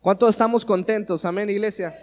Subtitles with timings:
[0.00, 1.26] ¿Cuántos estamos contentos?
[1.26, 1.94] Amén, iglesia.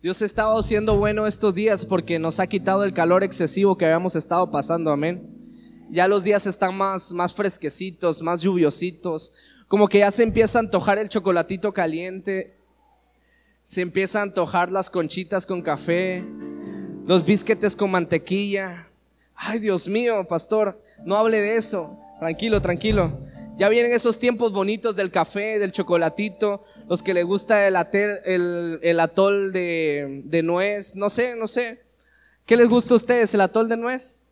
[0.00, 3.84] Dios ha estado siendo bueno estos días porque nos ha quitado el calor excesivo que
[3.84, 4.90] habíamos estado pasando.
[4.90, 5.28] Amén.
[5.90, 9.34] Ya los días están más, más fresquecitos, más lluviositos.
[9.68, 12.56] Como que ya se empieza a antojar el chocolatito caliente.
[13.62, 16.24] Se empieza a antojar las conchitas con café.
[17.04, 18.88] Los bisquetes con mantequilla.
[19.34, 21.98] Ay, Dios mío, pastor, no hable de eso.
[22.18, 23.30] Tranquilo, tranquilo.
[23.62, 27.76] Ya vienen esos tiempos bonitos del café, del chocolatito, los que le gusta el,
[28.98, 31.80] atol de, de, nuez, no sé, no sé.
[32.44, 33.32] ¿Qué les gusta a ustedes?
[33.34, 34.24] ¿El atol de nuez?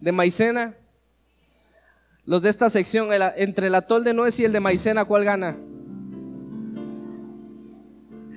[0.00, 0.76] ¿De maicena?
[2.26, 5.56] Los de esta sección, entre el atol de nuez y el de maicena, ¿cuál gana?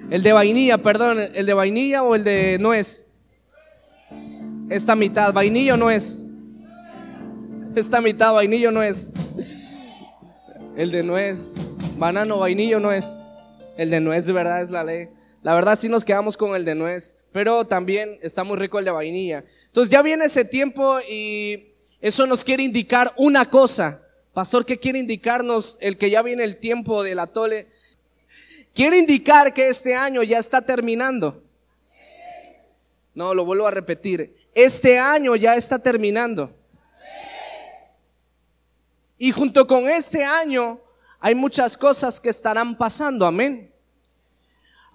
[0.09, 3.07] El de vainilla, perdón, ¿el de vainilla o el de nuez?
[4.69, 6.23] Esta mitad, vainilla o nuez.
[7.75, 9.07] Esta mitad, vainilla o nuez.
[10.75, 11.53] El de nuez,
[11.97, 13.19] banano, vainillo no es.
[13.77, 15.07] El de nuez de verdad es la ley.
[15.43, 18.85] La verdad sí nos quedamos con el de nuez, pero también está muy rico el
[18.85, 19.43] de vainilla.
[19.67, 24.02] Entonces ya viene ese tiempo y eso nos quiere indicar una cosa.
[24.33, 27.67] Pastor, ¿qué quiere indicarnos el que ya viene el tiempo del atole?
[28.73, 31.43] Quiere indicar que este año ya está terminando.
[33.13, 34.33] No, lo vuelvo a repetir.
[34.55, 36.52] Este año ya está terminando.
[39.17, 40.80] Y junto con este año
[41.19, 43.72] hay muchas cosas que estarán pasando, amén.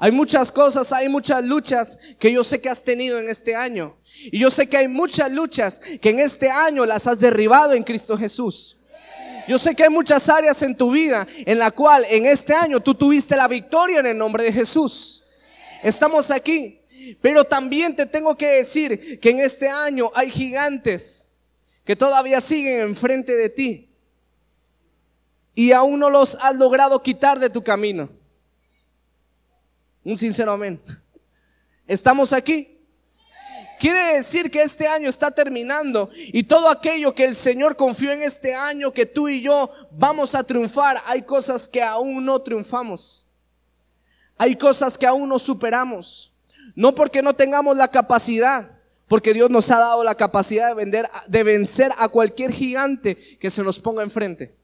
[0.00, 3.96] Hay muchas cosas, hay muchas luchas que yo sé que has tenido en este año.
[4.30, 7.82] Y yo sé que hay muchas luchas que en este año las has derribado en
[7.82, 8.78] Cristo Jesús.
[9.48, 12.80] Yo sé que hay muchas áreas en tu vida en la cual en este año
[12.80, 15.24] tú tuviste la victoria en el nombre de Jesús.
[15.82, 16.80] Estamos aquí,
[17.20, 21.30] pero también te tengo que decir que en este año hay gigantes
[21.84, 23.87] que todavía siguen enfrente de ti
[25.58, 28.08] y aún no los has logrado quitar de tu camino.
[30.04, 30.80] Un sincero amén.
[31.84, 32.78] Estamos aquí.
[33.80, 38.22] Quiere decir que este año está terminando y todo aquello que el Señor confió en
[38.22, 43.26] este año, que tú y yo vamos a triunfar, hay cosas que aún no triunfamos.
[44.36, 46.32] Hay cosas que aún no superamos.
[46.76, 51.08] No porque no tengamos la capacidad, porque Dios nos ha dado la capacidad de, vender,
[51.26, 54.56] de vencer a cualquier gigante que se nos ponga enfrente.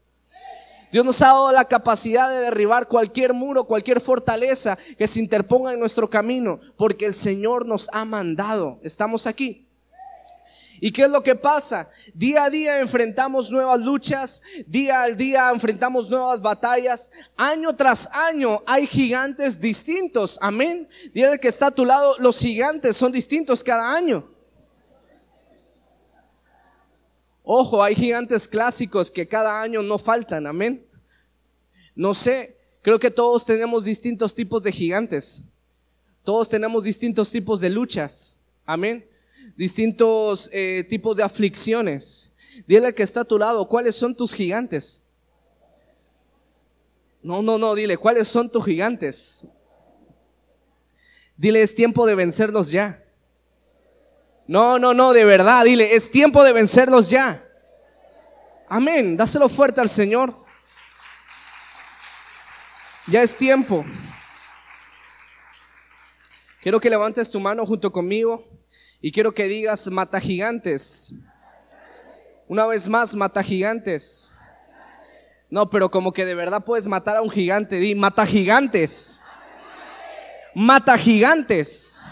[0.95, 5.73] Dios nos ha dado la capacidad de derribar cualquier muro, cualquier fortaleza que se interponga
[5.73, 8.79] en nuestro camino, porque el Señor nos ha mandado.
[8.81, 9.67] Estamos aquí.
[10.79, 11.89] ¿Y qué es lo que pasa?
[12.13, 18.63] Día a día enfrentamos nuevas luchas, día al día enfrentamos nuevas batallas, año tras año
[18.65, 20.87] hay gigantes distintos, amén.
[21.13, 24.33] Dile que está a tu lado, los gigantes son distintos cada año.
[27.47, 30.83] Ojo, hay gigantes clásicos que cada año no faltan, amén.
[31.93, 35.43] No sé, creo que todos tenemos distintos tipos de gigantes.
[36.23, 39.07] Todos tenemos distintos tipos de luchas, amén.
[39.55, 42.33] Distintos eh, tipos de aflicciones.
[42.65, 45.03] Dile que está a tu lado, ¿cuáles son tus gigantes?
[47.21, 49.45] No, no, no, dile, ¿cuáles son tus gigantes?
[51.37, 53.04] Dile, es tiempo de vencerlos ya.
[54.47, 57.43] No, no, no, de verdad, dile, es tiempo de vencerlos ya.
[58.69, 60.35] Amén, dáselo fuerte al Señor.
[63.07, 63.85] Ya es tiempo.
[66.61, 68.43] Quiero que levantes tu mano junto conmigo
[68.99, 71.13] y quiero que digas mata gigantes.
[72.47, 74.35] Una vez más, mata gigantes.
[75.49, 77.77] No, pero como que de verdad puedes matar a un gigante.
[77.77, 79.23] Di, mata gigantes.
[80.53, 82.03] Mata gigantes.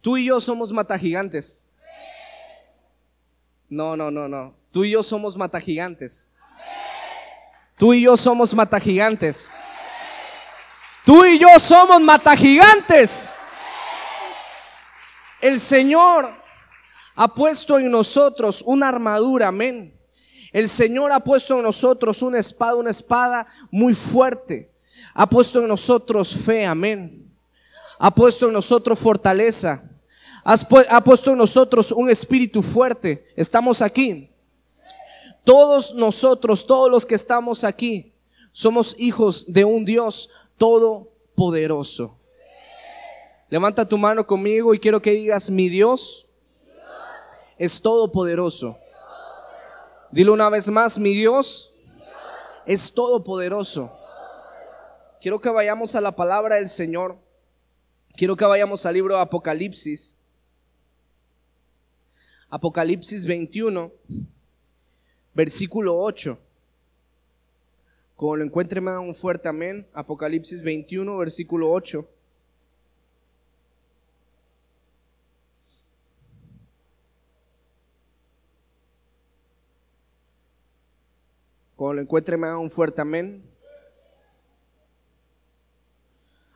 [0.00, 1.68] Tú y yo somos matagigantes.
[3.68, 4.54] No, no, no, no.
[4.72, 6.28] Tú y yo somos matagigantes.
[7.76, 9.60] Tú y yo somos matagigantes.
[11.04, 13.30] Tú y yo somos matagigantes.
[15.40, 16.34] El Señor
[17.14, 19.98] ha puesto en nosotros una armadura, amén.
[20.52, 24.70] El Señor ha puesto en nosotros una espada, una espada muy fuerte.
[25.14, 27.32] Ha puesto en nosotros fe, amén.
[27.98, 29.89] Ha puesto en nosotros fortaleza
[30.44, 33.26] ha puesto en nosotros un espíritu fuerte.
[33.36, 34.30] Estamos aquí.
[35.44, 38.12] Todos nosotros, todos los que estamos aquí,
[38.52, 42.16] somos hijos de un Dios todopoderoso.
[43.48, 46.26] Levanta tu mano conmigo y quiero que digas, mi Dios
[47.58, 48.78] es todopoderoso.
[50.12, 51.72] Dilo una vez más, mi Dios
[52.66, 53.90] es todopoderoso.
[55.20, 57.16] Quiero que vayamos a la palabra del Señor.
[58.16, 60.16] Quiero que vayamos al libro de Apocalipsis.
[62.50, 63.92] Apocalipsis 21,
[65.34, 66.36] versículo 8.
[68.16, 69.86] Como lo encuentre, me da un fuerte amén.
[69.94, 72.06] Apocalipsis 21, versículo 8.
[81.76, 83.42] Cuando lo encuentre, me da un fuerte amén.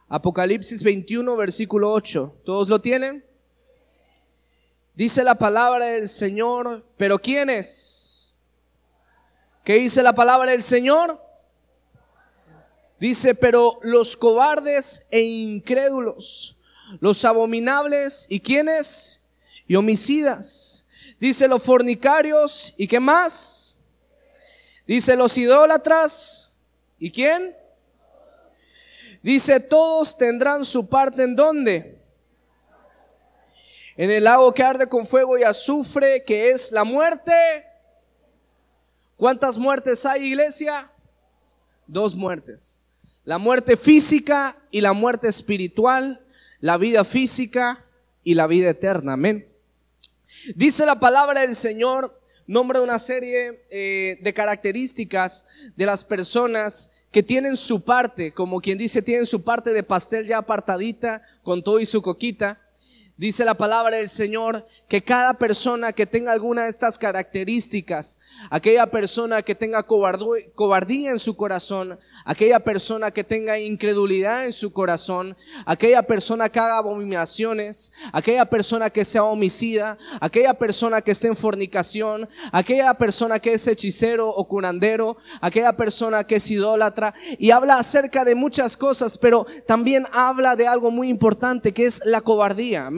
[0.09, 2.41] Apocalipsis 21, versículo 8.
[2.45, 3.25] ¿Todos lo tienen?
[4.95, 8.33] Dice la palabra del Señor, pero ¿quién es?
[9.65, 11.21] ¿Qué dice la palabra del Señor?
[13.01, 16.57] Dice, pero los cobardes e incrédulos,
[17.01, 19.21] los abominables y quiénes?
[19.67, 20.87] Y homicidas.
[21.19, 23.77] Dice los fornicarios y qué más?
[24.87, 26.53] Dice los idólatras
[26.99, 27.57] y quién?
[29.23, 32.04] Dice, todos tendrán su parte en dónde?
[33.97, 37.33] En el lago que arde con fuego y azufre, que es la muerte.
[39.17, 40.91] ¿Cuántas muertes hay, iglesia?
[41.87, 42.85] Dos muertes.
[43.25, 46.27] La muerte física y la muerte espiritual,
[46.61, 47.85] la vida física
[48.25, 49.13] y la vida eterna.
[49.13, 49.49] Amén.
[50.57, 55.47] Dice la palabra del Señor, nombra una serie eh, de características
[55.77, 60.27] de las personas que tienen su parte, como quien dice, tienen su parte de pastel
[60.27, 62.61] ya apartadita con todo y su coquita.
[63.17, 68.19] Dice la palabra del Señor que cada persona que tenga alguna de estas características,
[68.51, 74.73] aquella persona que tenga cobardía en su corazón, aquella persona que tenga incredulidad en su
[74.73, 81.29] corazón, aquella persona que haga abominaciones, aquella persona que sea homicida, aquella persona que esté
[81.29, 87.53] en fornicación, aquella persona que es hechicero o curandero, aquella persona que es idólatra, y
[87.53, 92.21] habla acerca de muchas cosas, pero también habla de algo muy importante que es la
[92.21, 92.91] cobardía.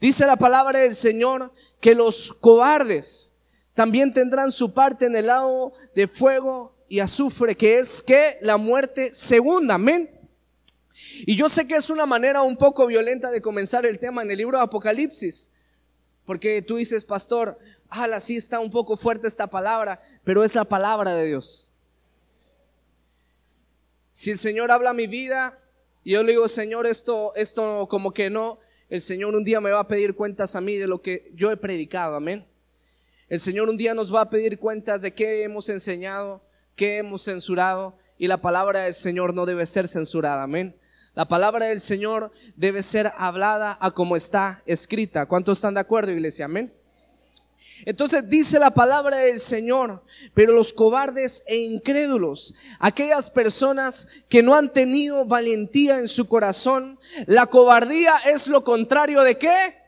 [0.00, 3.34] Dice la palabra del Señor que los cobardes
[3.74, 8.56] también tendrán su parte en el lago de fuego y azufre, que es que la
[8.56, 10.10] muerte segunda, amén.
[11.26, 14.30] Y yo sé que es una manera un poco violenta de comenzar el tema en
[14.30, 15.52] el libro de Apocalipsis,
[16.24, 17.58] porque tú dices, pastor,
[17.88, 21.70] ala, sí está un poco fuerte esta palabra, pero es la palabra de Dios.
[24.10, 25.60] Si el Señor habla mi vida,
[26.02, 29.70] y yo le digo, Señor, esto, esto como que no, el Señor un día me
[29.70, 32.46] va a pedir cuentas a mí de lo que yo he predicado, amén.
[33.28, 36.42] El Señor un día nos va a pedir cuentas de qué hemos enseñado,
[36.74, 40.74] qué hemos censurado, y la palabra del Señor no debe ser censurada, amén.
[41.14, 45.26] La palabra del Señor debe ser hablada a como está escrita.
[45.26, 46.46] ¿Cuántos están de acuerdo, iglesia?
[46.46, 46.72] Amén.
[47.84, 50.02] Entonces dice la palabra del Señor,
[50.34, 56.98] pero los cobardes e incrédulos, aquellas personas que no han tenido valentía en su corazón,
[57.26, 59.78] la cobardía es lo contrario de qué?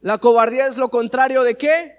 [0.00, 1.96] La cobardía es lo contrario de qué?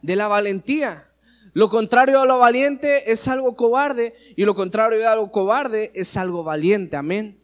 [0.00, 1.08] De la valentía.
[1.54, 6.16] Lo contrario a lo valiente es algo cobarde y lo contrario de algo cobarde es
[6.16, 6.96] algo valiente.
[6.96, 7.41] Amén.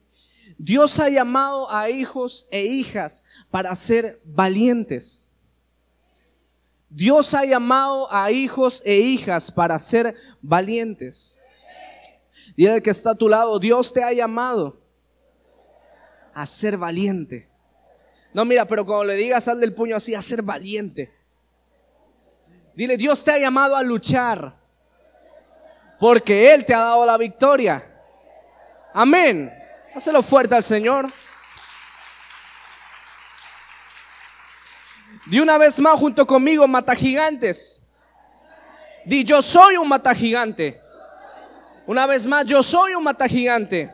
[0.58, 5.28] Dios ha llamado a hijos e hijas para ser valientes.
[6.90, 11.38] Dios ha llamado a hijos e hijas para ser valientes.
[12.56, 14.80] Dile al que está a tu lado, Dios te ha llamado
[16.34, 17.48] a ser valiente.
[18.34, 21.12] No, mira, pero cuando le digas, sal del puño así, a ser valiente.
[22.74, 24.56] Dile, Dios te ha llamado a luchar.
[26.00, 27.82] Porque Él te ha dado la victoria.
[28.92, 29.57] Amén.
[29.94, 31.10] Hacelo fuerte al Señor.
[35.26, 37.80] De una vez más junto conmigo, mata gigantes.
[39.04, 40.80] Di, yo soy un mata gigante.
[41.86, 43.90] Una vez más, yo soy un mata gigante.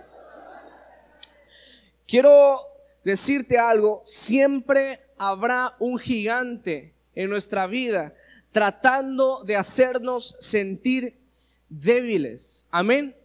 [2.07, 2.61] Quiero
[3.05, 8.15] decirte algo, siempre habrá un gigante en nuestra vida
[8.53, 11.19] tratando de hacernos sentir
[11.69, 12.67] débiles.
[12.71, 13.17] Amén.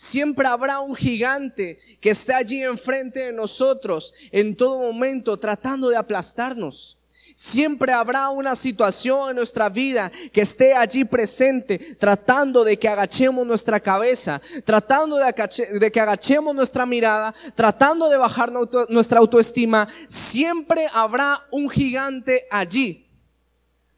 [0.00, 5.96] Siempre habrá un gigante que esté allí enfrente de nosotros en todo momento tratando de
[5.96, 6.96] aplastarnos.
[7.34, 13.44] Siempre habrá una situación en nuestra vida que esté allí presente, tratando de que agachemos
[13.44, 19.88] nuestra cabeza, tratando de, que agachemos nuestra mirada, tratando de bajar nuestra autoestima.
[20.06, 23.10] Siempre habrá un gigante allí,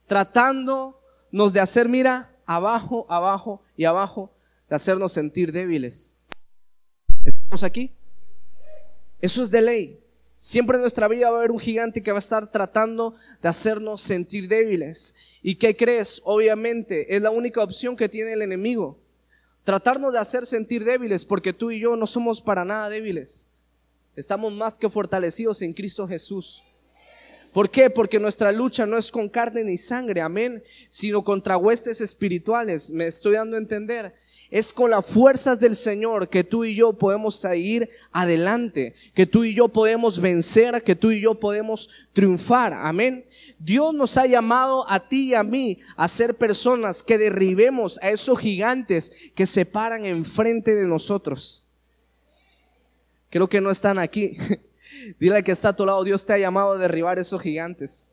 [0.06, 4.30] tratándonos de hacer, mira, abajo, abajo y abajo
[4.70, 6.16] de hacernos sentir débiles.
[7.24, 7.92] ¿Estamos aquí?
[9.20, 10.00] Eso es de ley.
[10.36, 13.48] Siempre en nuestra vida va a haber un gigante que va a estar tratando de
[13.48, 15.38] hacernos sentir débiles.
[15.42, 16.22] ¿Y qué crees?
[16.24, 18.98] Obviamente es la única opción que tiene el enemigo.
[19.64, 23.48] Tratarnos de hacer sentir débiles porque tú y yo no somos para nada débiles.
[24.16, 26.62] Estamos más que fortalecidos en Cristo Jesús.
[27.52, 27.90] ¿Por qué?
[27.90, 32.92] Porque nuestra lucha no es con carne ni sangre, amén, sino contra huestes espirituales.
[32.92, 34.14] Me estoy dando a entender.
[34.50, 39.44] Es con las fuerzas del Señor que tú y yo podemos seguir adelante, que tú
[39.44, 42.72] y yo podemos vencer, que tú y yo podemos triunfar.
[42.72, 43.24] Amén.
[43.60, 48.10] Dios nos ha llamado a ti y a mí a ser personas que derribemos a
[48.10, 51.64] esos gigantes que se paran enfrente de nosotros.
[53.30, 54.36] Creo que no están aquí.
[55.20, 58.08] Dile que está a tu lado, Dios te ha llamado a derribar esos gigantes.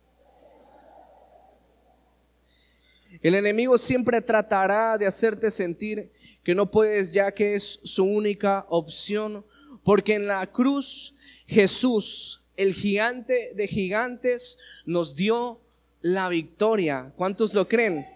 [3.22, 6.12] El enemigo siempre tratará de hacerte sentir
[6.48, 9.46] que no puedes ya que es su única opción,
[9.84, 11.14] porque en la cruz
[11.46, 15.60] Jesús, el gigante de gigantes, nos dio
[16.00, 17.12] la victoria.
[17.18, 18.08] ¿Cuántos lo creen?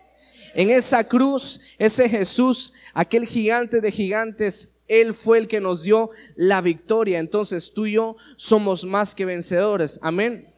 [0.54, 6.12] En esa cruz, ese Jesús, aquel gigante de gigantes, Él fue el que nos dio
[6.38, 7.20] la victoria.
[7.20, 10.00] Entonces tú y yo somos más que vencedores.
[10.02, 10.50] Amén.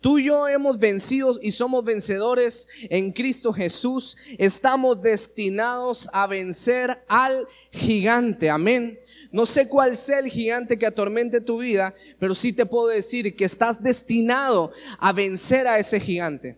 [0.00, 4.16] Tú y yo hemos vencido y somos vencedores en Cristo Jesús.
[4.38, 8.50] Estamos destinados a vencer al gigante.
[8.50, 8.98] Amén.
[9.30, 13.36] No sé cuál sea el gigante que atormente tu vida, pero sí te puedo decir
[13.36, 16.56] que estás destinado a vencer a ese gigante.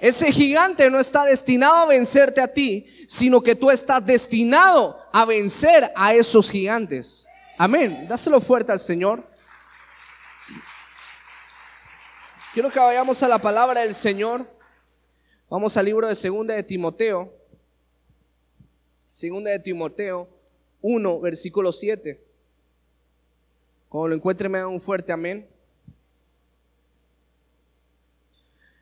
[0.00, 5.26] Ese gigante no está destinado a vencerte a ti, sino que tú estás destinado a
[5.26, 7.28] vencer a esos gigantes.
[7.58, 8.06] Amén.
[8.08, 9.29] Dáselo fuerte al Señor.
[12.52, 14.44] Quiero que vayamos a la palabra del Señor.
[15.48, 17.32] Vamos al libro de Segunda de Timoteo.
[19.08, 20.28] Segunda de Timoteo
[20.82, 22.20] 1, versículo 7.
[23.88, 25.48] Cuando lo encuentre me da un fuerte amén.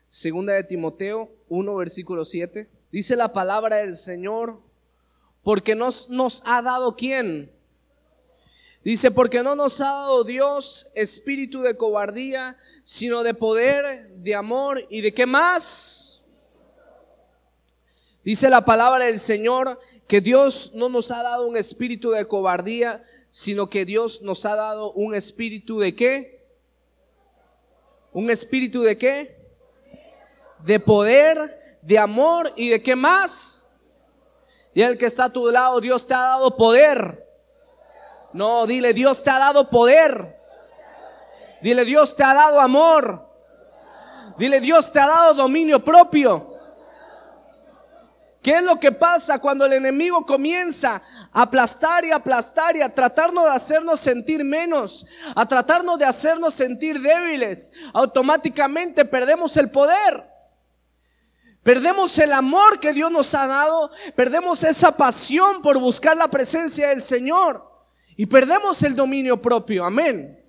[0.07, 2.67] Segunda de Timoteo 1, versículo 7.
[2.91, 4.61] Dice la palabra del Señor,
[5.43, 7.51] porque nos, nos ha dado quién?
[8.83, 14.85] Dice, porque no nos ha dado Dios espíritu de cobardía, sino de poder, de amor
[14.89, 16.23] y de qué más.
[18.23, 23.03] Dice la palabra del Señor que Dios no nos ha dado un espíritu de cobardía,
[23.29, 26.47] sino que Dios nos ha dado un espíritu de qué?
[28.13, 29.37] Un espíritu de qué?
[30.63, 33.65] De poder, de amor y de qué más.
[34.73, 37.28] Y el que está a tu lado, Dios te ha dado poder
[38.33, 40.37] no, dile, Dios te ha dado poder.
[41.61, 43.27] Dile, Dios te ha dado amor.
[44.37, 46.49] Dile, Dios te ha dado dominio propio.
[48.41, 51.01] ¿Qué es lo que pasa cuando el enemigo comienza
[51.33, 55.05] a aplastar y aplastar y a tratarnos de hacernos sentir menos,
[55.35, 57.73] a tratarnos de hacernos sentir débiles?
[57.93, 60.25] Automáticamente perdemos el poder.
[61.63, 66.87] Perdemos el amor que Dios nos ha dado, perdemos esa pasión por buscar la presencia
[66.87, 67.68] del Señor.
[68.19, 70.43] Y perdemos el dominio propio, amén.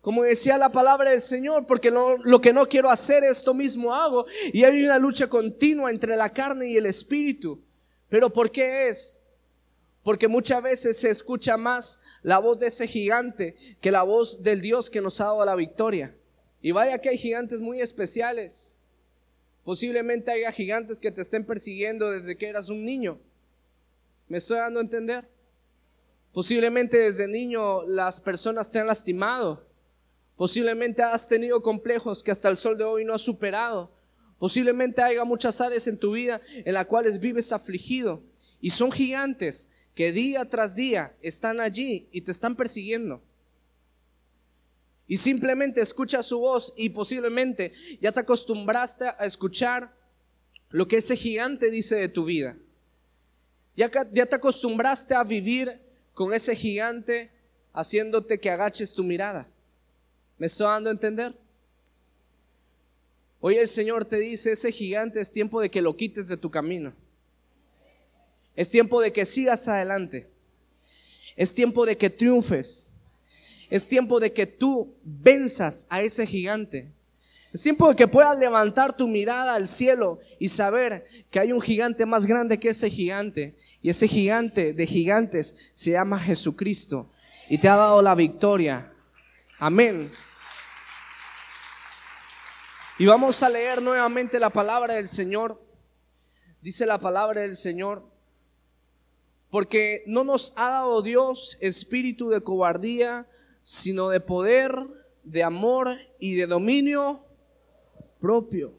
[0.00, 4.24] Como decía la palabra del Señor, porque lo que no quiero hacer, esto mismo hago.
[4.54, 7.62] Y hay una lucha continua entre la carne y el espíritu.
[8.08, 9.20] Pero ¿por qué es?
[10.02, 14.62] Porque muchas veces se escucha más la voz de ese gigante que la voz del
[14.62, 16.16] Dios que nos ha dado la victoria.
[16.62, 18.78] Y vaya que hay gigantes muy especiales.
[19.62, 23.20] Posiblemente haya gigantes que te estén persiguiendo desde que eras un niño.
[24.26, 25.28] ¿Me estoy dando a entender?
[26.32, 29.66] Posiblemente desde niño las personas te han lastimado.
[30.36, 33.92] Posiblemente has tenido complejos que hasta el sol de hoy no has superado.
[34.38, 38.22] Posiblemente haya muchas áreas en tu vida en las cuales vives afligido.
[38.60, 43.20] Y son gigantes que día tras día están allí y te están persiguiendo.
[45.08, 49.96] Y simplemente escucha su voz y posiblemente ya te acostumbraste a escuchar
[50.70, 52.56] lo que ese gigante dice de tu vida.
[53.74, 55.80] Ya, ya te acostumbraste a vivir
[56.18, 57.30] con ese gigante
[57.72, 59.46] haciéndote que agaches tu mirada.
[60.36, 61.32] ¿Me estoy dando a entender?
[63.38, 66.50] Hoy el Señor te dice, ese gigante es tiempo de que lo quites de tu
[66.50, 66.92] camino.
[68.56, 70.26] Es tiempo de que sigas adelante.
[71.36, 72.90] Es tiempo de que triunfes.
[73.70, 76.90] Es tiempo de que tú venzas a ese gigante.
[77.52, 82.26] De que puedas levantar tu mirada al cielo y saber que hay un gigante más
[82.26, 83.56] grande que ese gigante.
[83.80, 87.10] Y ese gigante de gigantes se llama Jesucristo.
[87.48, 88.92] Y te ha dado la victoria.
[89.58, 90.10] Amén.
[92.98, 95.62] Y vamos a leer nuevamente la palabra del Señor.
[96.60, 98.04] Dice la palabra del Señor.
[99.50, 103.26] Porque no nos ha dado Dios espíritu de cobardía,
[103.62, 104.76] sino de poder,
[105.24, 107.24] de amor y de dominio
[108.20, 108.78] propio.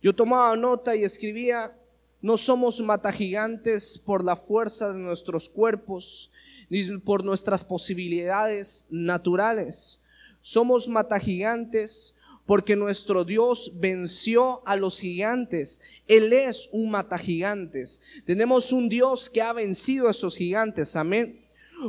[0.00, 1.76] Yo tomaba nota y escribía,
[2.20, 6.30] no somos matagigantes por la fuerza de nuestros cuerpos,
[6.68, 10.02] ni por nuestras posibilidades naturales.
[10.40, 12.14] Somos matagigantes
[12.46, 15.80] porque nuestro Dios venció a los gigantes.
[16.08, 18.00] Él es un mata gigantes.
[18.24, 20.96] Tenemos un Dios que ha vencido a esos gigantes.
[20.96, 21.41] Amén.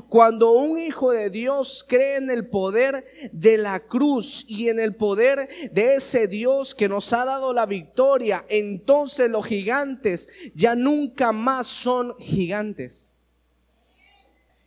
[0.10, 4.96] Cuando un hijo de Dios cree en el poder de la cruz y en el
[4.96, 11.32] poder de ese Dios que nos ha dado la victoria, entonces los gigantes ya nunca
[11.32, 13.16] más son gigantes.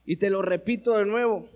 [0.05, 1.49] Y te lo repito de nuevo,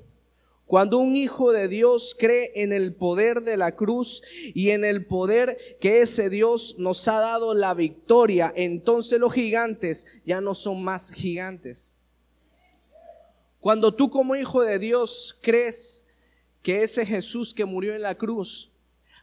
[0.66, 4.22] cuando un hijo de Dios cree en el poder de la cruz
[4.54, 10.06] y en el poder que ese Dios nos ha dado la victoria, entonces los gigantes
[10.24, 11.96] ya no son más gigantes.
[13.60, 16.06] Cuando tú como hijo de Dios crees
[16.62, 18.70] que ese Jesús que murió en la cruz,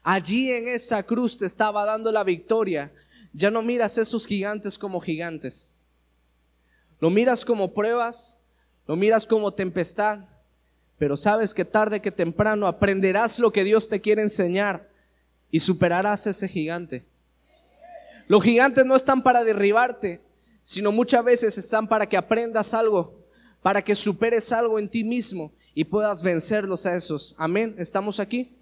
[0.03, 2.93] allí en esa cruz te estaba dando la victoria,
[3.33, 5.71] ya no miras esos gigantes como gigantes.
[6.99, 8.39] Lo miras como pruebas,
[8.87, 10.21] lo miras como tempestad,
[10.97, 14.89] pero sabes que tarde que temprano aprenderás lo que Dios te quiere enseñar
[15.51, 17.05] y superarás ese gigante.
[18.27, 20.21] Los gigantes no están para derribarte,
[20.63, 23.26] sino muchas veces están para que aprendas algo,
[23.61, 27.35] para que superes algo en ti mismo y puedas vencerlos a esos.
[27.37, 27.75] Amén.
[27.77, 28.55] ¿Estamos aquí?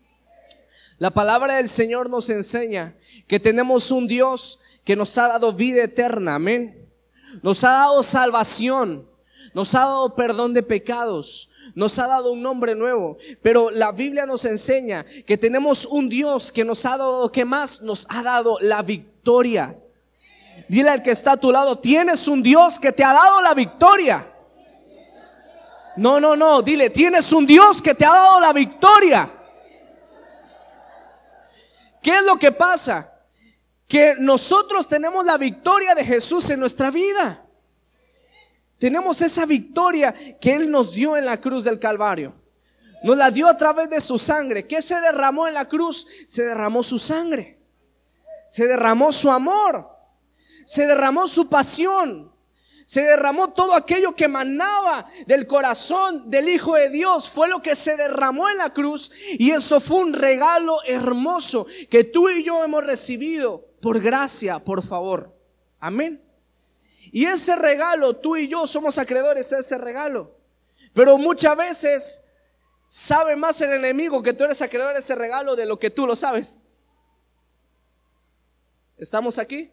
[0.98, 2.96] La palabra del Señor nos enseña
[3.28, 6.36] que tenemos un Dios que nos ha dado vida eterna.
[6.36, 6.88] Amén.
[7.44, 9.08] Nos ha dado salvación.
[9.54, 14.25] Nos ha dado perdón de pecados nos ha dado un nombre nuevo, pero la Biblia
[14.25, 18.58] nos enseña que tenemos un Dios que nos ha dado, que más nos ha dado
[18.62, 19.78] la victoria.
[20.68, 23.54] Dile al que está a tu lado, tienes un Dios que te ha dado la
[23.54, 24.35] victoria.
[25.98, 29.32] No, no, no, dile, tienes un Dios que te ha dado la victoria.
[32.02, 33.14] ¿Qué es lo que pasa?
[33.88, 37.44] Que nosotros tenemos la victoria de Jesús en nuestra vida.
[38.78, 42.36] Tenemos esa victoria que Él nos dio en la cruz del Calvario.
[43.04, 44.68] Nos la dio a través de su sangre.
[44.68, 46.06] ¿Qué se derramó en la cruz?
[46.28, 47.60] Se derramó su sangre.
[48.50, 49.90] Se derramó su amor.
[50.66, 52.35] Se derramó su pasión.
[52.86, 57.28] Se derramó todo aquello que emanaba del corazón del Hijo de Dios.
[57.28, 59.12] Fue lo que se derramó en la cruz.
[59.39, 64.84] Y eso fue un regalo hermoso que tú y yo hemos recibido por gracia, por
[64.84, 65.36] favor.
[65.80, 66.24] Amén.
[67.12, 70.36] Y ese regalo, tú y yo somos acreedores a ese regalo.
[70.93, 72.21] Pero muchas veces
[72.88, 76.06] sabe más el enemigo que tú eres acreedor a ese regalo de lo que tú
[76.06, 76.63] lo sabes.
[78.98, 79.71] ¿Estamos aquí?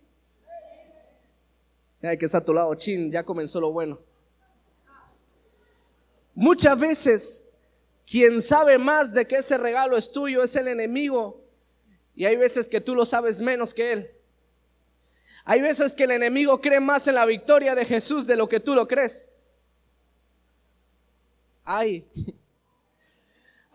[2.02, 4.00] Ya que está a tu lado, chin, ya comenzó lo bueno.
[6.34, 7.44] Muchas veces
[8.06, 11.40] quien sabe más de que ese regalo es tuyo es el enemigo.
[12.14, 14.10] Y hay veces que tú lo sabes menos que él.
[15.44, 18.60] Hay veces que el enemigo cree más en la victoria de Jesús de lo que
[18.60, 19.30] tú lo crees.
[21.64, 22.06] Hay.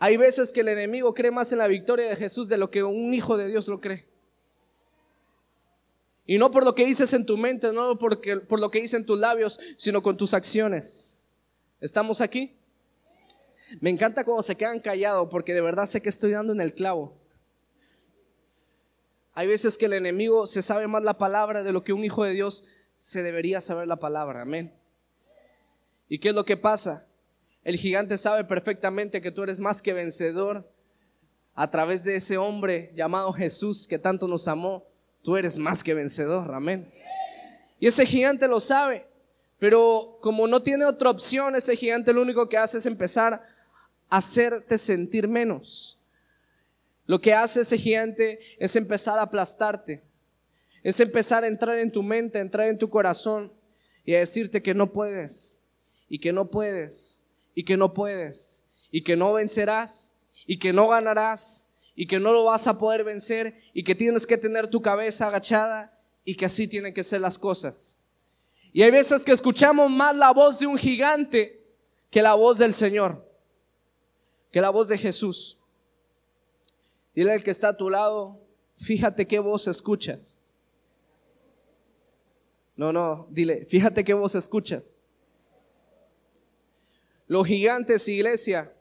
[0.00, 2.84] Hay veces que el enemigo cree más en la victoria de Jesús de lo que
[2.84, 4.06] un hijo de Dios lo cree.
[6.30, 9.00] Y no por lo que dices en tu mente, no porque, por lo que dices
[9.00, 11.24] en tus labios, sino con tus acciones.
[11.80, 12.54] ¿Estamos aquí?
[13.80, 16.74] Me encanta cuando se quedan callados porque de verdad sé que estoy dando en el
[16.74, 17.16] clavo.
[19.32, 22.24] Hay veces que el enemigo se sabe más la palabra de lo que un hijo
[22.24, 24.42] de Dios se debería saber la palabra.
[24.42, 24.74] Amén.
[26.10, 27.06] ¿Y qué es lo que pasa?
[27.64, 30.70] El gigante sabe perfectamente que tú eres más que vencedor
[31.54, 34.87] a través de ese hombre llamado Jesús que tanto nos amó.
[35.28, 36.54] Tú eres más que vencedor.
[36.54, 36.90] Amén.
[37.78, 39.06] Y ese gigante lo sabe.
[39.58, 44.16] Pero como no tiene otra opción, ese gigante lo único que hace es empezar a
[44.16, 46.00] hacerte sentir menos.
[47.04, 50.02] Lo que hace ese gigante es empezar a aplastarte,
[50.82, 53.52] es empezar a entrar en tu mente, a entrar en tu corazón
[54.06, 55.58] y a decirte que no puedes,
[56.08, 57.20] y que no puedes,
[57.54, 60.14] y que no puedes, y que no vencerás,
[60.46, 61.67] y que no ganarás,
[62.00, 65.26] y que no lo vas a poder vencer, y que tienes que tener tu cabeza
[65.26, 67.98] agachada, y que así tienen que ser las cosas.
[68.72, 71.60] Y hay veces que escuchamos más la voz de un gigante
[72.08, 73.28] que la voz del Señor,
[74.52, 75.58] que la voz de Jesús.
[77.16, 80.38] Dile al que está a tu lado, fíjate qué voz escuchas.
[82.76, 85.00] No, no, dile, fíjate qué voz escuchas.
[87.26, 88.72] Los gigantes, iglesia,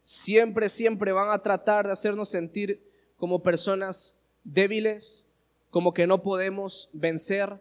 [0.00, 2.82] siempre, siempre van a tratar de hacernos sentir
[3.16, 5.28] como personas débiles,
[5.70, 7.60] como que no podemos vencer,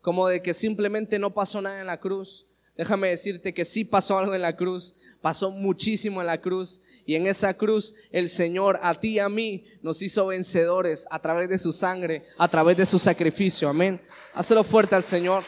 [0.00, 2.46] como de que simplemente no pasó nada en la cruz.
[2.76, 7.16] Déjame decirte que sí pasó algo en la cruz, pasó muchísimo en la cruz y
[7.16, 11.48] en esa cruz el Señor a ti y a mí nos hizo vencedores a través
[11.48, 13.68] de su sangre, a través de su sacrificio.
[13.68, 14.00] Amén.
[14.32, 15.42] Hazlo fuerte al Señor.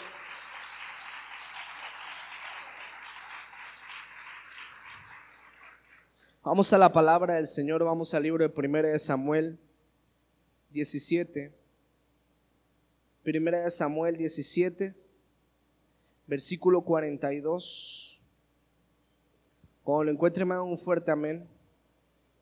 [6.42, 9.58] Vamos a la palabra del Señor, vamos al libro de Primera de Samuel
[10.70, 11.52] 17.
[13.22, 14.94] Primera de Samuel 17,
[16.26, 18.18] versículo 42.
[19.84, 21.46] Cuando lo encuentre, me un fuerte amén.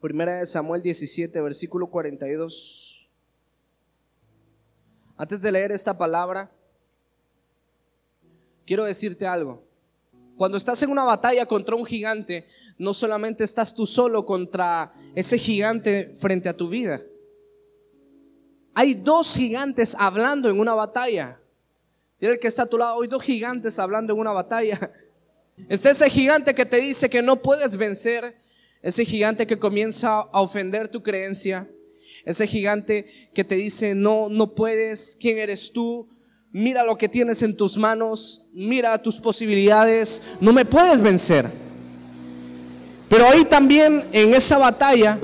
[0.01, 3.11] Primera de Samuel 17, versículo 42.
[5.17, 6.53] Antes de leer esta palabra,
[8.65, 9.68] quiero decirte algo.
[10.39, 12.47] Cuando estás en una batalla contra un gigante,
[12.79, 17.03] no solamente estás tú solo contra ese gigante frente a tu vida.
[18.73, 21.41] Hay dos gigantes hablando en una batalla.
[22.21, 24.93] Dile que está a tu lado, hay dos gigantes hablando en una batalla.
[25.69, 28.37] Está ese gigante que te dice que no puedes vencer,
[28.81, 31.69] ese gigante que comienza a ofender tu creencia,
[32.25, 36.09] ese gigante que te dice, no, no puedes, ¿quién eres tú?
[36.51, 41.51] Mira lo que tienes en tus manos, mira tus posibilidades, no me puedes vencer.
[43.09, 45.19] Pero ahí también en esa batalla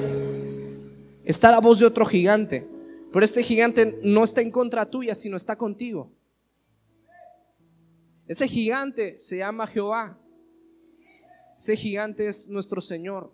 [1.25, 2.69] está la voz de otro gigante.
[3.13, 6.11] Pero este gigante no está en contra tuya, sino está contigo.
[8.27, 10.19] Ese gigante se llama Jehová.
[11.57, 13.33] Ese gigante es nuestro Señor.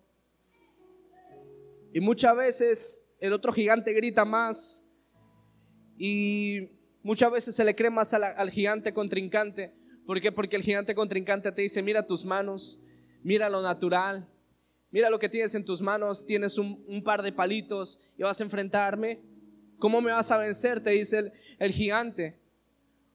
[1.92, 4.86] Y muchas veces el otro gigante grita más
[5.96, 9.74] y muchas veces se le cree más al, gigante contrincante.
[10.06, 10.32] ¿Por qué?
[10.32, 12.82] Porque el gigante contrincante te dice, mira tus manos,
[13.22, 14.28] mira lo natural,
[14.90, 18.44] Mira lo que tienes en tus manos, tienes un, par de palitos y vas a
[18.44, 19.20] enfrentarme.
[19.78, 20.82] ¿Cómo me vas a vencer?
[20.82, 22.38] Te dice el, el gigante.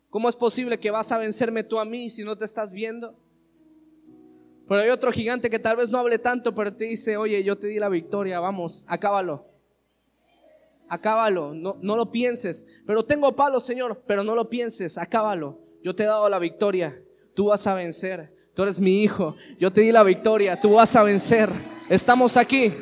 [0.10, 3.20] ¿Cómo es posible que vas a vencerme tú a mí si no te estás viendo?
[4.68, 7.58] Pero hay otro gigante que tal vez no hable tanto, pero te dice, oye, yo
[7.58, 9.46] te di la victoria, vamos, acábalo.
[10.88, 12.68] Acábalo, no, no lo pienses.
[12.86, 15.60] Pero tengo palos, Señor, pero no lo pienses, acábalo.
[15.84, 17.02] Yo te he dado la victoria,
[17.34, 18.36] tú vas a vencer.
[18.56, 19.36] Tú eres mi hijo.
[19.60, 20.60] Yo te di la victoria.
[20.60, 21.50] Tú vas a vencer.
[21.90, 22.74] Estamos aquí.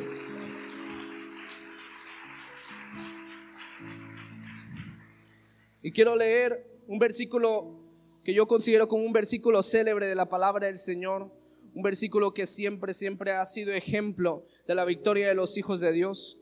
[5.82, 7.80] Y quiero leer un versículo
[8.22, 11.32] que yo considero como un versículo célebre de la palabra del Señor.
[11.74, 15.90] Un versículo que siempre, siempre ha sido ejemplo de la victoria de los hijos de
[15.90, 16.38] Dios.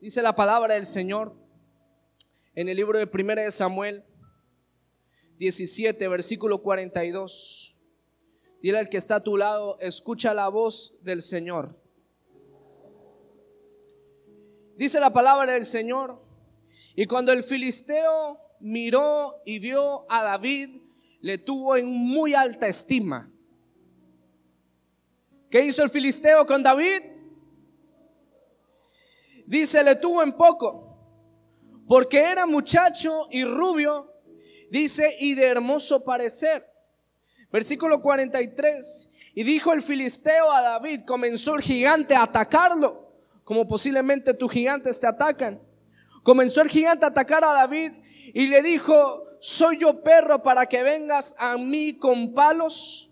[0.00, 1.36] Dice la palabra del Señor
[2.54, 4.02] en el libro de 1 de Samuel
[5.36, 7.76] 17, versículo 42.
[8.62, 11.78] Dile al que está a tu lado, escucha la voz del Señor.
[14.78, 16.24] Dice la palabra del Señor.
[16.96, 20.80] Y cuando el filisteo miró y vio a David,
[21.20, 23.30] le tuvo en muy alta estima.
[25.50, 27.09] ¿Qué hizo el filisteo con David?
[29.50, 30.96] Dice, le tuvo en poco,
[31.88, 34.14] porque era muchacho y rubio,
[34.70, 36.64] dice, y de hermoso parecer.
[37.50, 39.10] Versículo 43.
[39.34, 45.00] Y dijo el filisteo a David, comenzó el gigante a atacarlo, como posiblemente tus gigantes
[45.00, 45.60] te atacan.
[46.22, 47.90] Comenzó el gigante a atacar a David
[48.32, 53.10] y le dijo, soy yo perro para que vengas a mí con palos.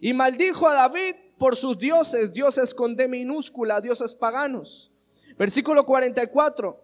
[0.00, 4.91] Y maldijo a David por sus dioses, dioses con D minúscula, dioses paganos.
[5.38, 6.82] Versículo 44.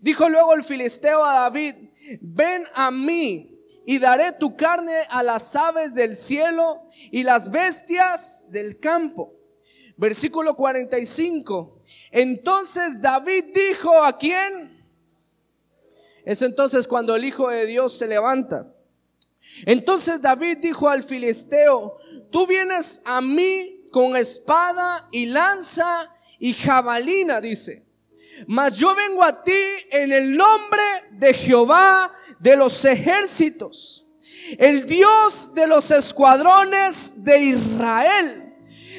[0.00, 1.74] Dijo luego el filisteo a David,
[2.20, 8.44] ven a mí y daré tu carne a las aves del cielo y las bestias
[8.48, 9.34] del campo.
[9.96, 11.82] Versículo 45.
[12.10, 14.84] Entonces David dijo a quién?
[16.24, 18.70] Es entonces cuando el Hijo de Dios se levanta.
[19.64, 21.96] Entonces David dijo al filisteo,
[22.30, 27.87] tú vienes a mí con espada y lanza y jabalina, dice.
[28.46, 34.06] Mas yo vengo a ti en el nombre de Jehová de los ejércitos,
[34.58, 38.54] el Dios de los escuadrones de Israel.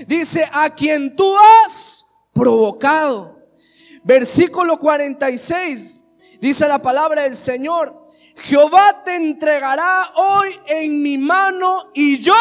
[0.07, 3.37] Dice, a quien tú has provocado.
[4.03, 6.01] Versículo 46,
[6.39, 8.05] dice la palabra del Señor,
[8.37, 12.33] Jehová te entregará hoy en mi mano y yo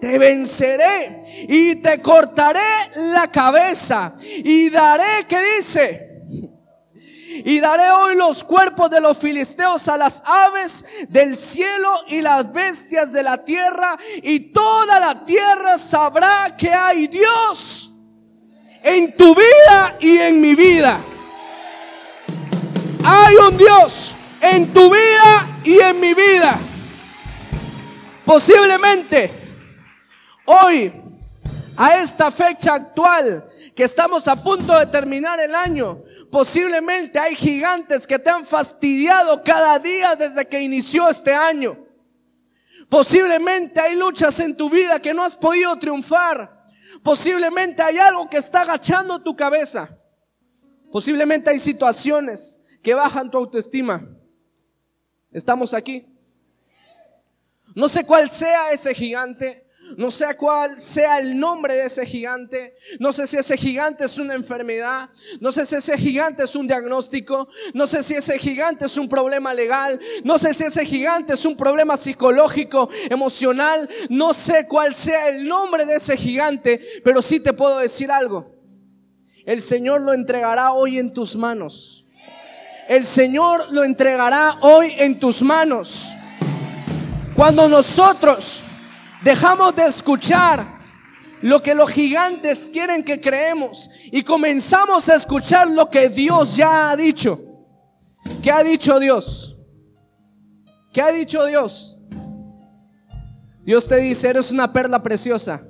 [0.00, 2.60] te venceré y te cortaré
[2.96, 6.09] la cabeza y daré, ¿qué dice?
[7.44, 12.52] Y daré hoy los cuerpos de los filisteos a las aves del cielo y las
[12.52, 13.96] bestias de la tierra.
[14.22, 17.92] Y toda la tierra sabrá que hay Dios
[18.82, 21.00] en tu vida y en mi vida.
[23.04, 26.58] Hay un Dios en tu vida y en mi vida.
[28.24, 29.32] Posiblemente
[30.44, 30.92] hoy,
[31.76, 38.06] a esta fecha actual, que estamos a punto de terminar el año, Posiblemente hay gigantes
[38.06, 41.76] que te han fastidiado cada día desde que inició este año.
[42.88, 46.64] Posiblemente hay luchas en tu vida que no has podido triunfar.
[47.02, 49.96] Posiblemente hay algo que está agachando tu cabeza.
[50.92, 54.08] Posiblemente hay situaciones que bajan tu autoestima.
[55.32, 56.06] Estamos aquí.
[57.74, 59.66] No sé cuál sea ese gigante,
[59.96, 62.74] no sé cuál sea el nombre de ese gigante.
[62.98, 65.10] No sé si ese gigante es una enfermedad.
[65.40, 67.48] No sé si ese gigante es un diagnóstico.
[67.74, 69.98] No sé si ese gigante es un problema legal.
[70.24, 73.88] No sé si ese gigante es un problema psicológico, emocional.
[74.08, 76.80] No sé cuál sea el nombre de ese gigante.
[77.04, 78.54] Pero sí te puedo decir algo.
[79.44, 82.04] El Señor lo entregará hoy en tus manos.
[82.88, 86.12] El Señor lo entregará hoy en tus manos.
[87.34, 88.64] Cuando nosotros
[89.22, 90.80] dejamos de escuchar
[91.42, 96.90] lo que los gigantes quieren que creemos y comenzamos a escuchar lo que Dios ya
[96.90, 97.40] ha dicho.
[98.42, 99.56] ¿Qué ha dicho Dios?
[100.92, 101.96] ¿Qué ha dicho Dios?
[103.62, 105.62] Dios te dice, eres una perla preciosa.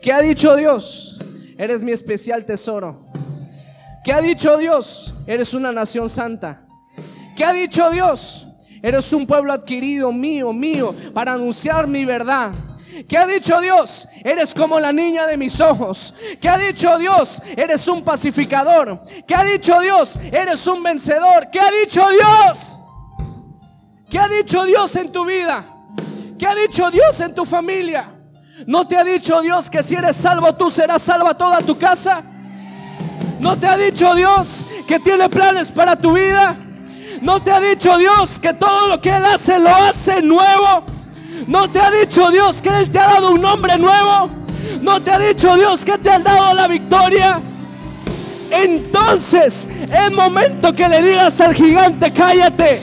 [0.00, 1.18] ¿Qué ha dicho Dios?
[1.58, 3.06] Eres mi especial tesoro.
[4.04, 5.14] ¿Qué ha dicho Dios?
[5.26, 6.64] Eres una nación santa.
[7.34, 8.45] ¿Qué ha dicho Dios?
[8.86, 12.52] Eres un pueblo adquirido mío, mío, para anunciar mi verdad.
[13.08, 14.06] ¿Qué ha dicho Dios?
[14.22, 16.14] Eres como la niña de mis ojos.
[16.40, 17.42] ¿Qué ha dicho Dios?
[17.56, 19.02] Eres un pacificador.
[19.26, 20.16] ¿Qué ha dicho Dios?
[20.30, 21.50] Eres un vencedor.
[21.50, 22.78] ¿Qué ha dicho Dios?
[24.08, 25.64] ¿Qué ha dicho Dios en tu vida?
[26.38, 28.04] ¿Qué ha dicho Dios en tu familia?
[28.68, 32.22] ¿No te ha dicho Dios que si eres salvo tú serás salva toda tu casa?
[33.40, 36.56] ¿No te ha dicho Dios que tiene planes para tu vida?
[37.22, 40.84] ¿No te ha dicho Dios que todo lo que Él hace lo hace nuevo?
[41.46, 44.30] ¿No te ha dicho Dios que Él te ha dado un nombre nuevo?
[44.80, 47.40] ¿No te ha dicho Dios que te ha dado la victoria?
[48.50, 52.82] Entonces es momento que le digas al gigante, cállate.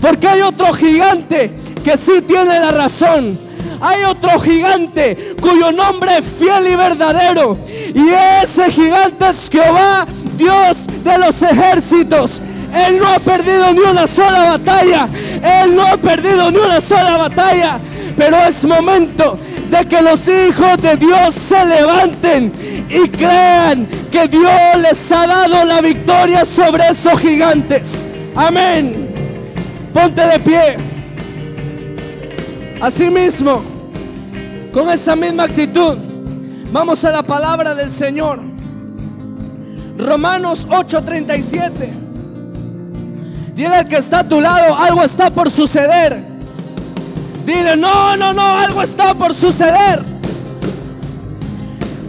[0.00, 3.38] Porque hay otro gigante que sí tiene la razón.
[3.80, 7.58] Hay otro gigante cuyo nombre es fiel y verdadero.
[7.66, 8.08] Y
[8.42, 12.40] ese gigante es Jehová, Dios de los ejércitos.
[12.72, 15.08] Él no ha perdido ni una sola batalla.
[15.42, 17.78] Él no ha perdido ni una sola batalla.
[18.16, 19.38] Pero es momento
[19.70, 22.52] de que los hijos de Dios se levanten
[22.88, 24.52] y crean que Dios
[24.82, 28.06] les ha dado la victoria sobre esos gigantes.
[28.34, 29.08] Amén.
[29.92, 30.76] Ponte de pie.
[32.80, 33.62] Asimismo,
[34.72, 35.98] con esa misma actitud,
[36.72, 38.40] vamos a la palabra del Señor.
[39.98, 41.99] Romanos 8:37.
[43.60, 46.24] Dile al que está a tu lado, algo está por suceder.
[47.44, 50.02] Dile, no, no, no, algo está por suceder.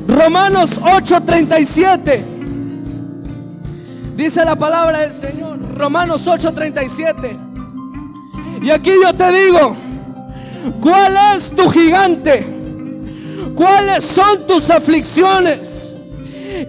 [0.08, 2.24] Romanos 8:37.
[4.16, 5.60] Dice la palabra del Señor.
[5.76, 7.38] Romanos 8:37.
[8.62, 9.76] Y aquí yo te digo,
[10.80, 12.48] ¿cuál es tu gigante?
[13.58, 15.92] ¿Cuáles son tus aflicciones?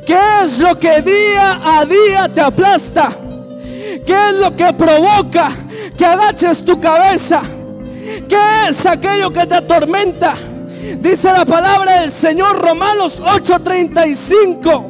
[0.05, 3.22] ¿Qué es lo que día a día te aplasta?
[4.07, 5.50] ¿Qué es lo que provoca
[5.96, 7.42] que agaches tu cabeza?
[8.28, 10.35] ¿Qué es aquello que te atormenta?
[10.98, 14.87] Dice la palabra del Señor Romanos 8:35.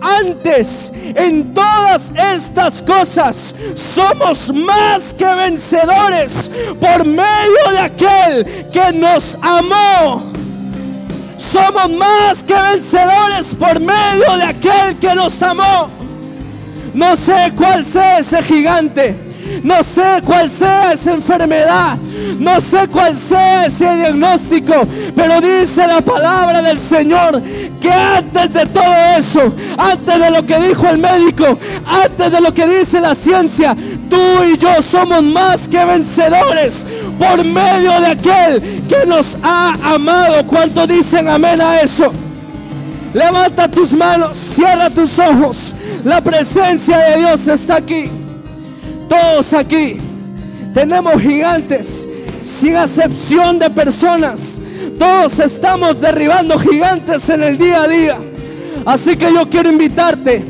[0.00, 9.36] Antes, en todas estas cosas, somos más que vencedores por medio de aquel que nos
[9.40, 10.24] amó.
[11.36, 16.01] Somos más que vencedores por medio de aquel que nos amó.
[16.94, 19.32] No sé cuál sea ese gigante.
[19.62, 21.98] No sé cuál sea esa enfermedad.
[22.38, 24.86] No sé cuál sea ese diagnóstico.
[25.14, 27.42] Pero dice la palabra del Señor
[27.80, 32.52] que antes de todo eso, antes de lo que dijo el médico, antes de lo
[32.54, 33.76] que dice la ciencia,
[34.08, 36.86] tú y yo somos más que vencedores
[37.18, 40.46] por medio de aquel que nos ha amado.
[40.46, 42.12] ¿Cuánto dicen amén a eso?
[43.14, 45.74] Levanta tus manos, cierra tus ojos.
[46.04, 48.10] La presencia de Dios está aquí.
[49.08, 49.98] Todos aquí
[50.72, 52.08] tenemos gigantes,
[52.42, 54.60] sin excepción de personas.
[54.98, 58.18] Todos estamos derribando gigantes en el día a día.
[58.86, 60.44] Así que yo quiero invitarte,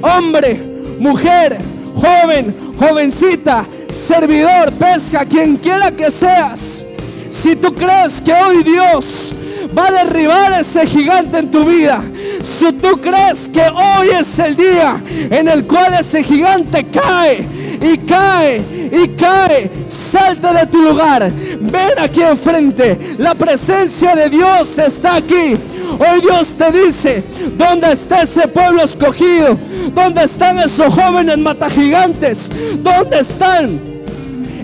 [0.00, 0.60] hombre,
[1.00, 1.58] mujer,
[1.94, 6.84] joven, jovencita, servidor, pesca, quien quiera que seas.
[7.30, 9.32] Si tú crees que hoy Dios
[9.76, 12.02] va a derribar ese gigante en tu vida.
[12.42, 17.46] Si tú crees que hoy es el día en el cual ese gigante cae
[17.80, 21.30] y cae y cae, salte de tu lugar.
[21.60, 23.16] Ven aquí enfrente.
[23.18, 25.54] La presencia de Dios está aquí.
[25.98, 27.22] Hoy Dios te dice,
[27.56, 29.56] ¿dónde está ese pueblo escogido?
[29.94, 32.50] ¿Dónde están esos jóvenes mata gigantes?
[32.82, 33.93] ¿Dónde están?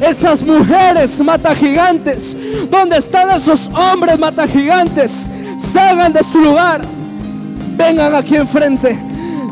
[0.00, 2.36] Esas mujeres mata gigantes?
[2.70, 5.28] ¿Dónde están esos hombres mata gigantes?
[5.60, 6.80] salgan de su lugar,
[7.76, 8.98] vengan aquí enfrente,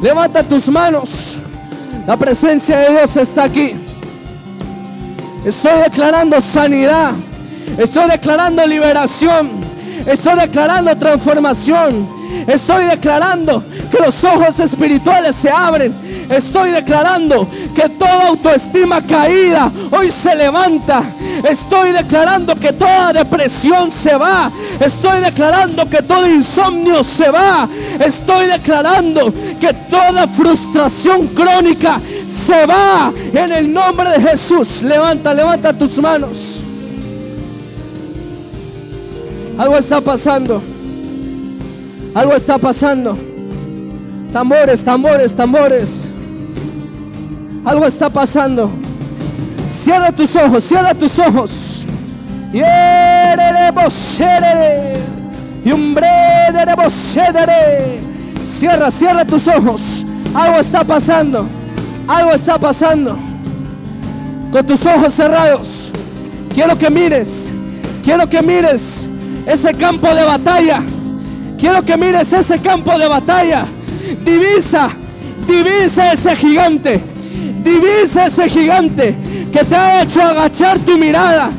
[0.02, 1.36] levanta tus manos,
[2.06, 3.74] la presencia de Dios está aquí.
[5.44, 7.12] Estoy declarando sanidad,
[7.76, 9.50] estoy declarando liberación,
[10.06, 12.08] estoy declarando transformación,
[12.46, 15.94] estoy declarando que los ojos espirituales se abren
[16.30, 21.02] Estoy declarando que toda autoestima caída hoy se levanta.
[21.42, 24.50] Estoy declarando que toda depresión se va.
[24.78, 27.68] Estoy declarando que todo insomnio se va.
[27.98, 34.82] Estoy declarando que toda frustración crónica se va en el nombre de Jesús.
[34.82, 36.60] Levanta, levanta tus manos.
[39.56, 40.62] Algo está pasando.
[42.14, 43.16] Algo está pasando.
[44.32, 46.08] Tambores, tambores, tambores.
[47.68, 48.70] Algo está pasando.
[49.68, 51.84] Cierra tus ojos, cierra tus ojos.
[52.50, 52.62] Y
[58.42, 60.06] Cierra, cierra tus ojos.
[60.32, 61.46] Algo está pasando.
[62.08, 63.18] Algo está pasando.
[64.50, 65.92] Con tus ojos cerrados.
[66.54, 67.52] Quiero que mires.
[68.02, 69.06] Quiero que mires
[69.44, 70.80] ese campo de batalla.
[71.58, 73.66] Quiero que mires ese campo de batalla.
[74.24, 74.88] Divisa,
[75.46, 77.17] divisa ese gigante.
[77.62, 79.14] Divisa ese gigante
[79.52, 81.50] que te ha hecho agachar tu mirada.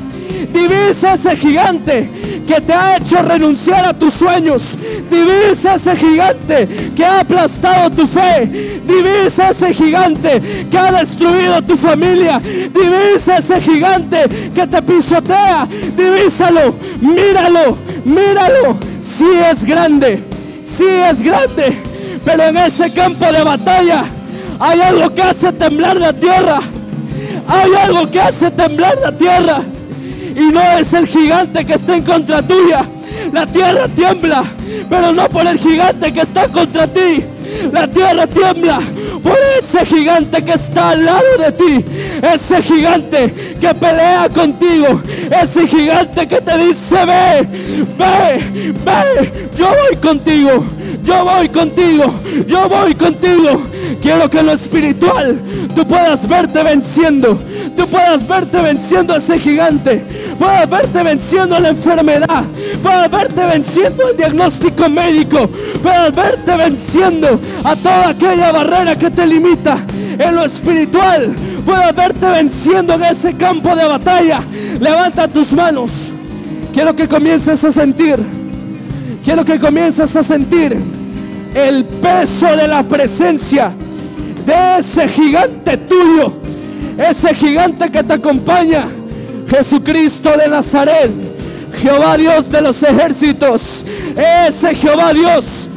[0.52, 2.10] Divisa ese gigante
[2.48, 4.78] que te ha hecho renunciar a tus sueños.
[5.10, 8.82] Divisa ese gigante que ha aplastado tu fe.
[8.86, 12.40] Divisa ese gigante que ha destruido tu familia.
[12.40, 15.68] Divisa ese gigante que te pisotea.
[15.96, 18.78] Divísalo, míralo, míralo.
[19.02, 20.24] Si es grande,
[20.64, 21.78] si es grande,
[22.26, 24.06] pero en ese campo de batalla
[24.60, 26.60] hay algo que hace temblar la tierra.
[27.48, 29.62] Hay algo que hace temblar la tierra.
[30.36, 32.86] Y no es el gigante que está en contra tuya.
[33.34, 34.44] La tierra tiembla,
[34.90, 37.24] pero no por el gigante que está contra ti.
[37.72, 38.80] La tierra tiembla
[39.22, 41.86] por ese gigante que está al lado de ti.
[42.22, 45.02] Ese gigante que pelea contigo.
[45.42, 47.48] Ese gigante que te dice, ve,
[47.98, 50.64] ve, ve, yo voy contigo.
[51.10, 52.14] Yo voy contigo,
[52.46, 53.62] yo voy contigo.
[54.00, 55.40] Quiero que en lo espiritual
[55.76, 57.36] tú puedas verte venciendo.
[57.76, 60.04] Tú puedas verte venciendo a ese gigante.
[60.38, 62.44] Puedas verte venciendo la enfermedad.
[62.84, 65.50] Puedas verte venciendo el diagnóstico médico.
[65.82, 69.78] Puedas verte venciendo a toda aquella barrera que te limita.
[70.18, 74.42] En lo espiritual puedas verte venciendo en ese campo de batalla.
[74.80, 76.12] Levanta tus manos.
[76.74, 78.18] Quiero que comiences a sentir.
[79.24, 80.78] Quiero que comiences a sentir
[81.54, 83.72] el peso de la presencia
[84.46, 86.34] de ese gigante tuyo,
[86.98, 88.86] ese gigante que te acompaña,
[89.48, 91.12] Jesucristo de Nazaret,
[91.82, 93.86] Jehová Dios de los ejércitos,
[94.48, 95.69] ese Jehová Dios,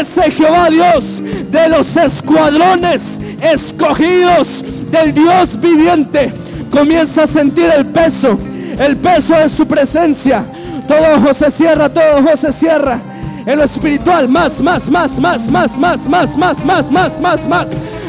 [0.00, 6.32] ese Jehová Dios de los escuadrones escogidos del Dios viviente,
[6.70, 8.38] comienza a sentir el peso,
[8.78, 10.44] el peso de su presencia.
[10.86, 13.00] Todo ojo se cierra, todo ojo se cierra
[13.46, 17.46] en lo espiritual, más, más, más, más, más, más, más, más, más, más, más,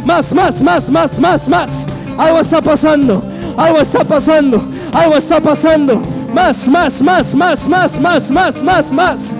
[0.05, 1.87] más, más, más, más, más, más, más.
[2.17, 3.23] Algo está pasando,
[3.57, 6.01] algo está pasando, algo está pasando.
[6.33, 9.35] Más, más, más, más, más, más, más, más, más.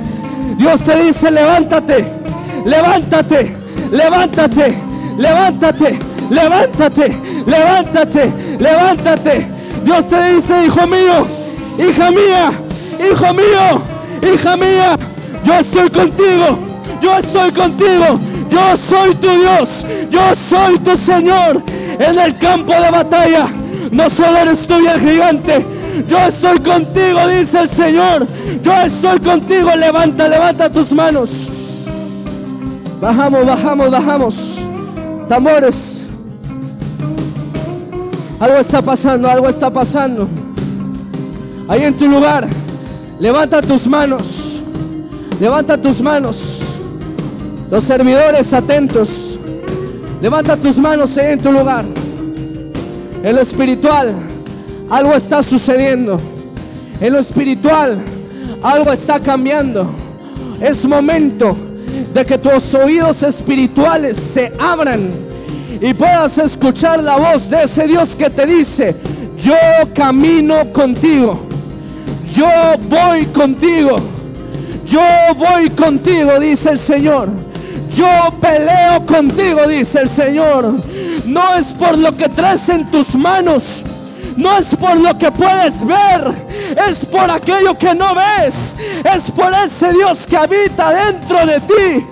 [0.62, 2.06] Dios te dice, levántate,
[2.65, 3.58] levántate,
[3.91, 4.76] levántate,
[5.17, 9.47] levántate, levántate, levántate, levántate.
[9.84, 11.26] Dios te dice, hijo mío,
[11.80, 12.52] hija mía,
[13.00, 13.82] hijo mío,
[14.21, 15.00] hija mía.
[15.43, 16.60] Yo estoy contigo.
[17.02, 18.19] Yo estoy contigo.
[18.52, 19.88] Yo soy tu Dios.
[20.12, 21.63] Yo soy tu Señor.
[21.97, 23.47] En el campo de batalla.
[23.89, 25.65] No solo eres tú y el gigante.
[26.08, 28.27] Yo estoy contigo, dice el Señor.
[28.63, 29.69] Yo estoy contigo.
[29.75, 31.49] Levanta, levanta tus manos.
[32.99, 34.58] Bajamos, bajamos, bajamos.
[35.27, 36.08] Tambores.
[38.39, 40.27] Algo está pasando, algo está pasando.
[41.67, 42.47] Ahí en tu lugar.
[43.19, 44.60] Levanta tus manos.
[45.39, 46.62] Levanta tus manos.
[47.69, 49.39] Los servidores atentos.
[50.21, 51.86] Levanta tus manos en tu lugar.
[53.24, 54.13] En lo espiritual,
[54.92, 56.20] algo está sucediendo.
[57.00, 57.98] En lo espiritual,
[58.62, 59.89] algo está cambiando.
[60.60, 61.58] Es momento
[62.14, 65.10] de que tus oídos espirituales se abran
[65.82, 68.96] y puedas escuchar la voz de ese Dios que te dice,
[69.42, 69.56] yo
[69.96, 71.39] camino contigo,
[72.36, 72.48] yo
[72.88, 73.96] voy contigo.
[74.86, 75.00] Yo
[75.38, 77.30] voy contigo, dice el Señor.
[77.96, 78.08] Yo
[78.42, 80.76] peleo contigo, dice el Señor.
[81.26, 83.86] No es por lo que traes en tus manos.
[84.38, 86.34] No es por lo que puedes ver,
[86.88, 92.07] es por aquello que no ves, es por ese Dios que habita dentro de ti,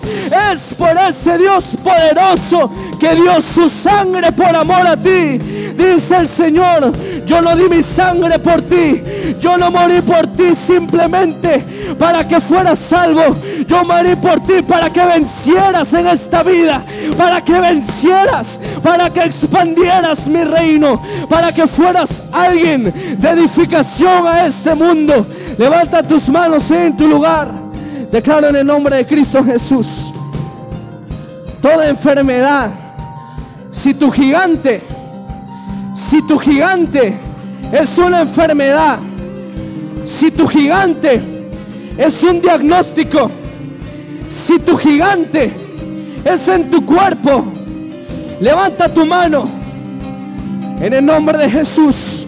[0.54, 5.40] es por ese Dios poderoso que dio su sangre por amor a ti.
[5.80, 6.92] Dice el Señor,
[7.26, 9.02] yo no di mi sangre por ti,
[9.40, 13.24] yo no morí por ti simplemente para que fueras salvo,
[13.66, 16.84] yo morí por ti para que vencieras en esta vida,
[17.18, 24.48] para que vencieras, para que expandieras mi reino, para que fueras alguien de edificación a
[24.48, 25.26] este mundo.
[25.58, 27.48] Levanta tus manos en tu lugar.
[28.12, 30.12] Declaro en el nombre de Cristo Jesús.
[31.62, 32.70] Toda enfermedad,
[33.72, 34.99] si tu gigante,
[36.00, 37.14] si tu gigante
[37.74, 39.00] es una enfermedad,
[40.06, 41.22] si tu gigante
[41.98, 43.30] es un diagnóstico,
[44.30, 45.52] si tu gigante
[46.24, 47.44] es en tu cuerpo,
[48.40, 49.50] levanta tu mano
[50.80, 52.26] en el nombre de Jesús.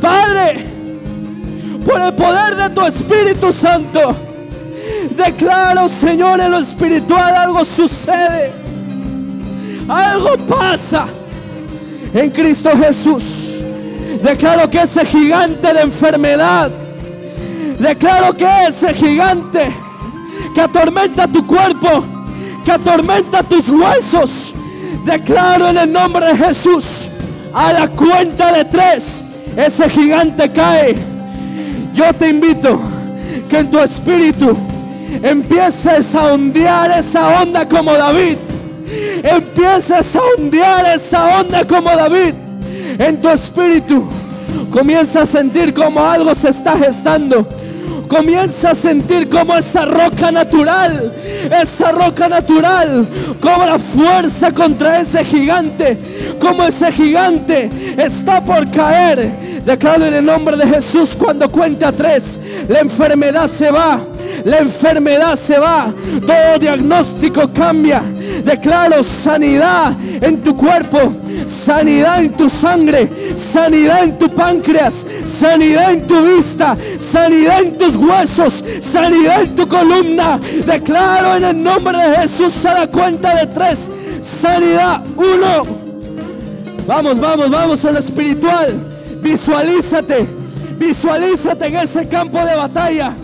[0.00, 0.66] Padre,
[1.86, 4.16] por el poder de tu Espíritu Santo,
[5.16, 8.52] declaro, Señor, en lo espiritual algo sucede.
[9.88, 11.06] Algo pasa
[12.14, 13.54] en Cristo Jesús.
[14.22, 16.70] Declaro que ese gigante de enfermedad,
[17.78, 19.72] declaro que ese gigante
[20.54, 22.04] que atormenta tu cuerpo,
[22.64, 24.54] que atormenta tus huesos,
[25.04, 27.08] declaro en el nombre de Jesús,
[27.52, 29.24] a la cuenta de tres,
[29.56, 30.94] ese gigante cae.
[31.94, 32.78] Yo te invito
[33.48, 34.56] que en tu espíritu
[35.22, 38.36] empieces a ondear esa onda como David.
[39.22, 42.34] Empieces a ondear esa onda como David.
[42.98, 44.08] En tu espíritu
[44.70, 47.46] comienza a sentir como algo se está gestando
[48.12, 51.10] comienza a sentir como esa roca natural,
[51.62, 53.08] esa roca natural
[53.40, 55.96] cobra fuerza contra ese gigante,
[56.38, 59.62] como ese gigante está por caer.
[59.64, 62.38] Declaro en el nombre de Jesús cuando cuenta tres,
[62.68, 63.98] la enfermedad se va,
[64.44, 65.90] la enfermedad se va,
[66.26, 68.02] todo diagnóstico cambia.
[68.44, 71.14] Declaro sanidad en tu cuerpo,
[71.46, 77.96] sanidad en tu sangre, sanidad en tu páncreas, sanidad en tu vista, sanidad en tus
[77.96, 80.40] huesos, sanidad en tu columna.
[80.66, 83.90] Declaro en el nombre de Jesús a la cuenta de tres,
[84.20, 85.02] sanidad.
[85.16, 85.82] Uno.
[86.86, 88.74] Vamos, vamos, vamos en lo espiritual.
[89.22, 90.26] Visualízate,
[90.78, 93.14] visualízate en ese campo de batalla.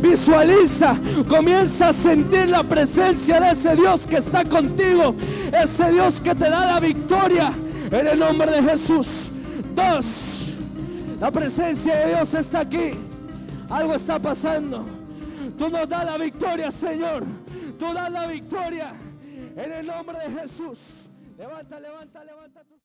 [0.00, 0.96] Visualiza,
[1.28, 5.14] comienza a sentir la presencia de ese Dios que está contigo,
[5.52, 7.52] ese Dios que te da la victoria
[7.90, 9.30] en el nombre de Jesús.
[9.74, 10.56] Dos,
[11.20, 12.90] la presencia de Dios está aquí.
[13.68, 14.84] Algo está pasando.
[15.58, 17.24] Tú nos das la victoria, Señor.
[17.78, 18.92] Tú das la victoria
[19.56, 21.08] en el nombre de Jesús.
[21.36, 22.68] Levanta, levanta, levanta.